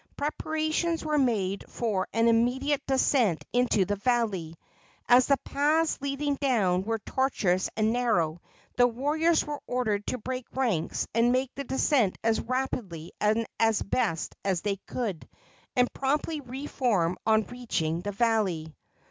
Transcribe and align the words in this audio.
Preparations 0.17 1.05
were 1.05 1.19
made 1.19 1.63
for 1.69 2.07
an 2.11 2.27
immediate 2.27 2.81
descent 2.87 3.45
into 3.53 3.85
the 3.85 3.97
valley. 3.97 4.55
As 5.07 5.27
the 5.27 5.37
paths 5.37 6.01
leading 6.01 6.37
down 6.37 6.85
were 6.85 6.97
tortuous 6.97 7.69
and 7.77 7.93
narrow, 7.93 8.41
the 8.77 8.87
warriors 8.87 9.45
were 9.45 9.61
ordered 9.67 10.07
to 10.07 10.17
break 10.17 10.47
ranks 10.55 11.07
and 11.13 11.31
make 11.31 11.53
the 11.53 11.65
descent 11.65 12.17
as 12.23 12.41
rapidly 12.41 13.11
and 13.21 13.45
as 13.59 13.79
best 13.83 14.35
they 14.43 14.77
could, 14.87 15.29
and 15.75 15.93
promptly 15.93 16.41
re 16.41 16.65
form 16.65 17.15
on 17.27 17.43
reaching 17.43 18.01
the 18.01 18.11
valley. 18.11 18.75